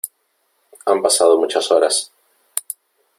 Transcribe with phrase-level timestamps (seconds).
[0.87, 2.11] han pasado muchas horas.